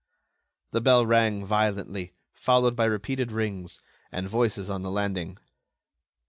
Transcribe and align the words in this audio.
The 0.71 0.81
bell 0.81 1.05
rang 1.05 1.45
violently, 1.45 2.15
followed 2.33 2.75
by 2.75 2.85
repeated 2.85 3.31
rings, 3.31 3.79
and 4.11 4.27
voices 4.27 4.67
on 4.67 4.81
the 4.81 4.89
landing. 4.89 5.37